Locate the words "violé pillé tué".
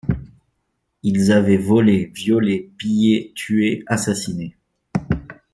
2.15-3.83